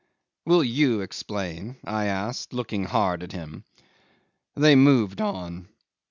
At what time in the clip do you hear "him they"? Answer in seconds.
3.33-4.75